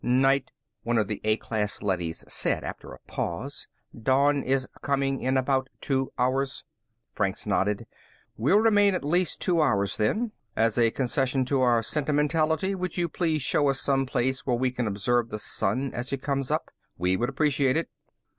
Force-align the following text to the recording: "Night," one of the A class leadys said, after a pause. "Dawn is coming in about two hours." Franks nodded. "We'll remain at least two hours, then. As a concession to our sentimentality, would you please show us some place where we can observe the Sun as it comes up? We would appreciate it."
"Night," 0.03 0.51
one 0.81 0.97
of 0.97 1.07
the 1.07 1.21
A 1.23 1.37
class 1.37 1.83
leadys 1.83 2.25
said, 2.27 2.63
after 2.63 2.91
a 2.91 2.97
pause. 3.05 3.67
"Dawn 3.95 4.41
is 4.41 4.67
coming 4.81 5.21
in 5.21 5.37
about 5.37 5.69
two 5.79 6.11
hours." 6.17 6.63
Franks 7.13 7.45
nodded. 7.45 7.85
"We'll 8.35 8.57
remain 8.57 8.95
at 8.95 9.03
least 9.05 9.39
two 9.41 9.61
hours, 9.61 9.97
then. 9.97 10.31
As 10.55 10.79
a 10.79 10.89
concession 10.89 11.45
to 11.45 11.61
our 11.61 11.83
sentimentality, 11.83 12.73
would 12.73 12.97
you 12.97 13.09
please 13.09 13.43
show 13.43 13.69
us 13.69 13.79
some 13.79 14.07
place 14.07 14.43
where 14.43 14.57
we 14.57 14.71
can 14.71 14.87
observe 14.87 15.29
the 15.29 15.37
Sun 15.37 15.93
as 15.93 16.11
it 16.11 16.23
comes 16.23 16.49
up? 16.49 16.71
We 16.97 17.15
would 17.15 17.29
appreciate 17.29 17.77
it." 17.77 17.87